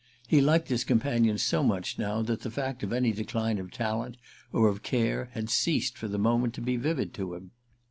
[0.27, 4.17] He liked his companion so much now that the fact of any decline of talent
[4.51, 7.51] or of care had ceased for the moment to be vivid to him.